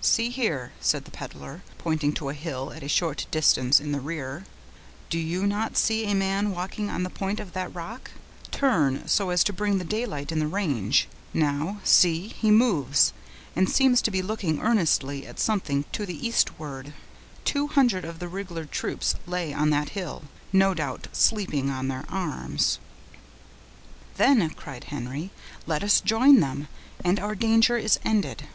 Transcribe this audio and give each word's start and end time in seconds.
"See 0.00 0.30
here," 0.30 0.70
said 0.80 1.04
the 1.04 1.10
peddler, 1.10 1.64
pointing 1.78 2.12
to 2.12 2.28
a 2.28 2.32
hill, 2.32 2.72
at 2.72 2.84
a 2.84 2.88
short 2.88 3.26
distance 3.32 3.80
in 3.80 3.90
the 3.90 3.98
rear, 3.98 4.44
"do 5.10 5.18
you 5.18 5.48
not 5.48 5.76
see 5.76 6.04
a 6.08 6.14
man 6.14 6.52
walking 6.52 6.88
on 6.90 7.02
the 7.02 7.10
point 7.10 7.40
of 7.40 7.54
that 7.54 7.74
rock? 7.74 8.12
Turn, 8.52 9.08
so 9.08 9.30
as 9.30 9.42
to 9.42 9.52
bring 9.52 9.78
the 9.78 9.84
daylight 9.84 10.30
in 10.30 10.38
the 10.38 10.46
range—now, 10.46 11.80
see, 11.82 12.28
he 12.28 12.52
moves, 12.52 13.12
and 13.56 13.68
seems 13.68 14.00
to 14.02 14.12
be 14.12 14.22
looking 14.22 14.60
earnestly 14.60 15.26
at 15.26 15.40
something 15.40 15.86
to 15.90 16.06
the 16.06 16.24
eastward. 16.24 16.92
That 16.92 16.92
is 16.92 16.92
a 16.92 16.94
royal 16.94 17.34
sentinel; 17.42 17.68
two 17.68 17.74
hundred 17.74 18.04
of 18.04 18.18
the 18.20 18.28
rig'lar 18.28 18.66
troops 18.66 19.16
lay 19.26 19.52
on 19.52 19.70
that 19.70 19.88
hill, 19.88 20.22
no 20.52 20.72
doubt 20.74 21.08
sleeping 21.10 21.68
on 21.68 21.88
their 21.88 22.04
arms." 22.08 22.78
"Then," 24.18 24.48
cried 24.50 24.84
Henry, 24.84 25.32
"let 25.66 25.82
us 25.82 26.00
join 26.00 26.38
them, 26.38 26.68
and 27.04 27.18
our 27.18 27.34
danger 27.34 27.76
is 27.76 27.98
ended." 28.04 28.46